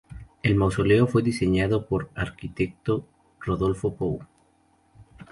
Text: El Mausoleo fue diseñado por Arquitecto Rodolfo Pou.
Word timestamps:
El 0.41 0.55
Mausoleo 0.55 1.05
fue 1.05 1.21
diseñado 1.21 1.85
por 1.85 2.09
Arquitecto 2.15 3.05
Rodolfo 3.39 3.93
Pou. 3.95 4.19